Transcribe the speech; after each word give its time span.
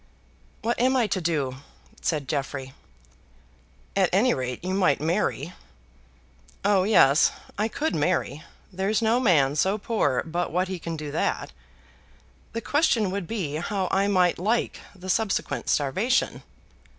"What 0.63 0.79
am 0.79 0.97
I 0.97 1.05
to 1.05 1.21
do?" 1.21 1.57
said 2.01 2.27
Jeffrey. 2.27 2.73
"At 3.95 4.09
any 4.11 4.33
rate 4.33 4.63
you 4.63 4.73
might 4.73 4.99
marry." 4.99 5.53
"Oh, 6.65 6.81
yes; 6.85 7.31
I 7.55 7.67
could 7.67 7.93
marry. 7.93 8.43
There's 8.73 9.03
no 9.03 9.19
man 9.19 9.55
so 9.55 9.77
poor 9.77 10.23
but 10.25 10.51
what 10.51 10.69
he 10.69 10.79
can 10.79 10.97
do 10.97 11.11
that. 11.11 11.51
The 12.53 12.61
question 12.61 13.11
would 13.11 13.27
be 13.27 13.57
how 13.57 13.89
I 13.91 14.07
might 14.07 14.39
like 14.39 14.79
the 14.95 15.07
subsequent 15.07 15.69
starvation." 15.69 16.41